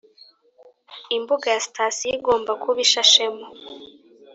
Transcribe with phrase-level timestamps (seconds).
[1.17, 3.45] Imbuga ya sitasiyo igomba kuba ishashemo